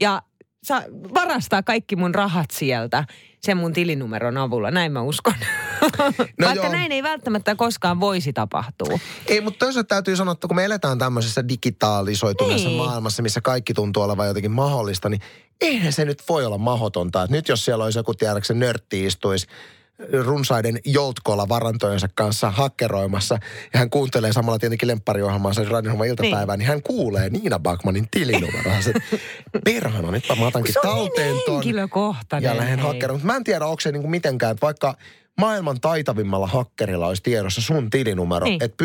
ja 0.00 0.22
sa, 0.62 0.82
varastaa 1.14 1.62
kaikki 1.62 1.96
mun 1.96 2.14
rahat 2.14 2.50
sieltä 2.50 3.04
sen 3.40 3.56
mun 3.56 3.72
tilinumeron 3.72 4.36
avulla. 4.36 4.70
Näin 4.70 4.92
mä 4.92 5.02
uskon. 5.02 5.34
No 6.38 6.46
Vaikka 6.46 6.66
joo. 6.66 6.72
näin 6.72 6.92
ei 6.92 7.02
välttämättä 7.02 7.54
koskaan 7.54 8.00
voisi 8.00 8.32
tapahtua. 8.32 8.98
Ei, 9.26 9.40
mutta 9.40 9.58
toisaalta 9.58 9.88
täytyy 9.88 10.16
sanoa, 10.16 10.32
että 10.32 10.48
kun 10.48 10.56
me 10.56 10.64
eletään 10.64 10.98
tämmöisessä 10.98 11.48
digitaalisoituneessa 11.48 12.68
niin. 12.68 12.78
maailmassa, 12.78 13.22
missä 13.22 13.40
kaikki 13.40 13.74
tuntuu 13.74 14.02
olevan 14.02 14.26
jotenkin 14.26 14.50
mahdollista, 14.50 15.08
niin 15.08 15.20
eihän 15.60 15.92
se 15.92 16.04
nyt 16.04 16.22
voi 16.28 16.46
olla 16.46 16.58
mahdotonta. 16.58 17.22
Että 17.22 17.36
nyt 17.36 17.48
jos 17.48 17.64
siellä 17.64 17.84
olisi 17.84 17.98
joku 17.98 18.14
tiedäkseni 18.14 18.60
nörtti 18.60 19.06
istuisi 19.06 19.46
runsaiden 20.24 20.78
joltkolla 20.84 21.48
varantojensa 21.48 22.08
kanssa 22.14 22.50
hakkeroimassa. 22.50 23.38
Ja 23.72 23.78
hän 23.78 23.90
kuuntelee 23.90 24.32
samalla 24.32 24.58
tietenkin 24.58 24.88
lemppariohjelmaansa 24.88 25.64
radiohjelman 25.64 26.06
iltapäivään, 26.06 26.48
niin. 26.48 26.58
niin 26.58 26.68
hän 26.68 26.82
kuulee 26.82 27.30
Niina 27.30 27.58
Bakmanin 27.58 28.08
tilinumeroa. 28.10 28.80
Se, 28.82 28.92
perhana, 29.64 30.10
nyt 30.10 30.24
mä 30.38 30.46
otankin 30.46 30.74
talteen 30.82 31.36
ton. 31.46 31.62
Ja 32.40 32.56
lähden 32.56 32.78
hakkeroimaan. 32.78 33.26
Mä 33.26 33.36
en 33.36 33.44
tiedä, 33.44 33.66
onko 33.66 33.80
se 33.80 33.92
niin 33.92 34.02
kuin 34.02 34.10
mitenkään, 34.10 34.52
että 34.52 34.66
vaikka 34.66 34.96
maailman 35.40 35.80
taitavimmalla 35.80 36.46
hakkerilla 36.46 37.06
olisi 37.06 37.22
tiedossa 37.22 37.60
sun 37.60 37.90
tilinumero. 37.90 38.44
Niin. 38.44 38.62
Että 38.62 38.84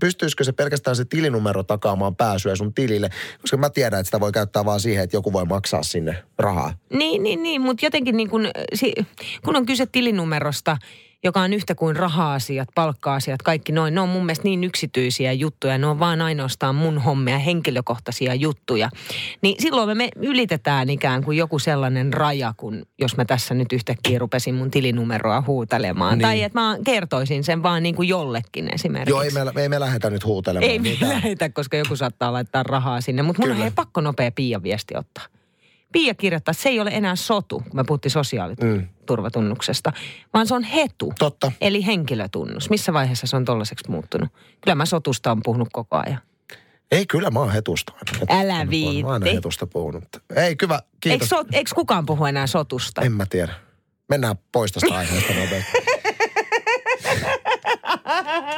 pystyisikö 0.00 0.44
se 0.44 0.52
pelkästään 0.52 0.96
se 0.96 1.04
tilinumero 1.04 1.62
takaamaan 1.62 2.16
pääsyä 2.16 2.56
sun 2.56 2.74
tilille? 2.74 3.10
Koska 3.40 3.56
mä 3.56 3.70
tiedän, 3.70 4.00
että 4.00 4.08
sitä 4.08 4.20
voi 4.20 4.32
käyttää 4.32 4.64
vaan 4.64 4.80
siihen, 4.80 5.04
että 5.04 5.16
joku 5.16 5.32
voi 5.32 5.44
maksaa 5.44 5.82
sinne 5.82 6.22
rahaa. 6.38 6.74
Niin, 6.92 7.22
niin, 7.22 7.42
niin. 7.42 7.60
Mutta 7.60 7.86
jotenkin 7.86 8.16
niin 8.16 8.30
kun, 8.30 8.48
kun 9.44 9.56
on 9.56 9.66
kyse 9.66 9.86
tilinumerosta– 9.86 10.76
joka 11.24 11.40
on 11.40 11.52
yhtä 11.52 11.74
kuin 11.74 11.96
raha-asiat, 11.96 12.68
palkka-asiat, 12.74 13.42
kaikki 13.42 13.72
noin. 13.72 13.94
Ne 13.94 14.00
on 14.00 14.08
mun 14.08 14.26
mielestä 14.26 14.44
niin 14.44 14.64
yksityisiä 14.64 15.32
juttuja, 15.32 15.78
ne 15.78 15.86
on 15.86 15.98
vaan 15.98 16.20
ainoastaan 16.20 16.74
mun 16.74 16.98
hommia, 16.98 17.38
henkilökohtaisia 17.38 18.34
juttuja. 18.34 18.90
Niin 19.42 19.56
silloin 19.62 19.98
me 19.98 20.08
ylitetään 20.16 20.90
ikään 20.90 21.24
kuin 21.24 21.38
joku 21.38 21.58
sellainen 21.58 22.12
raja, 22.12 22.54
kun 22.56 22.82
jos 22.98 23.16
mä 23.16 23.24
tässä 23.24 23.54
nyt 23.54 23.72
yhtäkkiä 23.72 24.18
rupesin 24.18 24.54
mun 24.54 24.70
tilinumeroa 24.70 25.42
huutelemaan. 25.46 26.18
Niin. 26.18 26.22
Tai 26.22 26.42
että 26.42 26.60
mä 26.60 26.76
kertoisin 26.84 27.44
sen 27.44 27.62
vaan 27.62 27.82
niin 27.82 27.94
kuin 27.94 28.08
jollekin 28.08 28.74
esimerkiksi. 28.74 29.10
Joo, 29.10 29.22
ei 29.22 29.30
me, 29.30 29.62
ei 29.62 29.68
me 29.68 29.80
lähdetä 29.80 30.10
nyt 30.10 30.24
huutelemaan. 30.24 30.70
Ei 30.70 30.78
me 30.78 30.96
lähetä, 31.00 31.48
koska 31.48 31.76
joku 31.76 31.96
saattaa 31.96 32.32
laittaa 32.32 32.62
rahaa 32.62 33.00
sinne. 33.00 33.22
Mutta 33.22 33.42
mun 33.46 33.60
on 33.60 33.72
pakko 33.74 34.00
nopea 34.00 34.30
Pia 34.30 34.62
viesti 34.62 34.96
ottaa. 34.96 35.24
Pia 35.94 36.14
kirjoittaa, 36.14 36.54
se 36.54 36.68
ei 36.68 36.80
ole 36.80 36.90
enää 36.90 37.16
sotu, 37.16 37.60
kun 37.60 37.76
me 37.76 37.84
puhuttiin 37.84 38.12
sosiaaliturvatunnuksesta, 38.12 39.90
mm. 39.90 39.96
vaan 40.34 40.46
se 40.46 40.54
on 40.54 40.62
hetu. 40.62 41.12
Totta. 41.18 41.52
Eli 41.60 41.86
henkilötunnus. 41.86 42.70
Missä 42.70 42.92
vaiheessa 42.92 43.26
se 43.26 43.36
on 43.36 43.44
tollaiseksi 43.44 43.90
muuttunut? 43.90 44.28
Kyllä 44.60 44.74
mä 44.74 44.86
sotusta 44.86 45.30
on 45.32 45.40
puhunut 45.44 45.68
koko 45.72 45.96
ajan. 46.06 46.20
Ei, 46.90 47.06
kyllä 47.06 47.30
mä 47.30 47.38
oon 47.38 47.52
hetusta. 47.52 47.92
hetusta 47.92 48.34
Älä 48.40 48.70
viitti. 48.70 49.02
Mä 49.02 49.08
oon 49.08 49.22
hetusta 49.22 49.66
puhunut. 49.66 50.04
Ei, 50.36 50.56
kyllä, 50.56 50.80
kiitos. 51.00 51.22
Eikö, 51.22 51.26
so, 51.26 51.44
eikö 51.52 51.70
kukaan 51.74 52.06
puhu 52.06 52.24
enää 52.24 52.46
sotusta? 52.46 53.02
En 53.02 53.12
mä 53.12 53.26
tiedä. 53.26 53.54
Mennään 54.08 54.36
pois 54.52 54.72
tästä 54.72 54.94
aiheesta 54.98 55.32
nopeasti. 55.32 55.72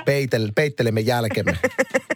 Peitel, 0.05 0.53
peittelemme 0.55 1.01
jälkemme. 1.01 1.59